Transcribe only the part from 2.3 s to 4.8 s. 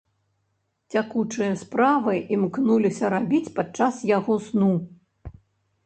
імкнуся рабіць падчас яго сну.